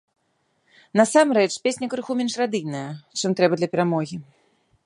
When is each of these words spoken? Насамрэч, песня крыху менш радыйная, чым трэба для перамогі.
Насамрэч, 1.01 1.51
песня 1.67 1.87
крыху 1.91 2.13
менш 2.23 2.33
радыйная, 2.43 2.85
чым 3.21 3.31
трэба 3.41 3.53
для 3.61 3.69
перамогі. 3.75 4.17